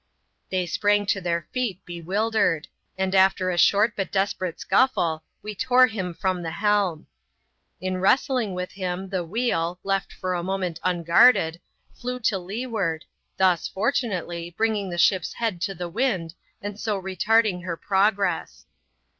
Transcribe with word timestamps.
They 0.49 0.65
spranp^ 0.65 1.07
to 1.09 1.21
their 1.21 1.47
feet 1.51 1.85
bewildered; 1.85 2.67
and 2.97 3.13
after 3.13 3.51
a 3.51 3.57
short, 3.59 3.93
but 3.95 4.11
desperate 4.11 4.59
scuffle, 4.59 5.23
we 5.43 5.53
tore 5.53 5.85
him 5.85 6.15
from 6.15 6.41
the 6.41 6.49
helm. 6.49 7.05
In 7.79 7.97
wrestling 7.99 8.55
with 8.55 8.73
bim, 8.75 9.09
the 9.09 9.23
wheel— 9.23 9.79
left 9.83 10.11
for 10.11 10.33
a 10.33 10.41
moment 10.41 10.79
unguarded— 10.83 11.61
flew 11.99 12.19
to 12.21 12.39
leeward, 12.39 13.05
thus, 13.37 13.67
fortunately, 13.67 14.55
bringing 14.57 14.89
the 14.89 14.97
ship's 14.97 15.33
head 15.33 15.61
to 15.61 15.75
the 15.75 15.87
wind, 15.87 16.33
and 16.63 16.79
so 16.79 16.99
retarding 16.99 17.63
her 17.63 17.77
progress. 17.77 18.65